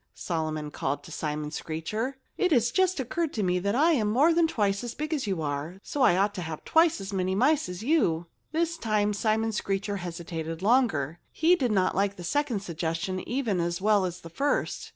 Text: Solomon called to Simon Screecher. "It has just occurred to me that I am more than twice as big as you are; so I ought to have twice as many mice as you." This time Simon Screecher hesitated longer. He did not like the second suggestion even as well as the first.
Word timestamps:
Solomon 0.15 0.71
called 0.71 1.03
to 1.03 1.11
Simon 1.11 1.51
Screecher. 1.51 2.17
"It 2.35 2.51
has 2.51 2.71
just 2.71 2.99
occurred 2.99 3.31
to 3.33 3.43
me 3.43 3.59
that 3.59 3.75
I 3.75 3.91
am 3.91 4.09
more 4.09 4.33
than 4.33 4.47
twice 4.47 4.83
as 4.83 4.95
big 4.95 5.13
as 5.13 5.27
you 5.27 5.43
are; 5.43 5.77
so 5.83 6.01
I 6.01 6.17
ought 6.17 6.33
to 6.33 6.41
have 6.41 6.65
twice 6.65 6.99
as 6.99 7.13
many 7.13 7.35
mice 7.35 7.69
as 7.69 7.83
you." 7.83 8.25
This 8.51 8.77
time 8.77 9.13
Simon 9.13 9.51
Screecher 9.51 9.97
hesitated 9.97 10.63
longer. 10.63 11.19
He 11.31 11.55
did 11.55 11.71
not 11.71 11.93
like 11.95 12.15
the 12.15 12.23
second 12.23 12.61
suggestion 12.63 13.19
even 13.29 13.59
as 13.59 13.79
well 13.79 14.05
as 14.05 14.21
the 14.21 14.31
first. 14.31 14.89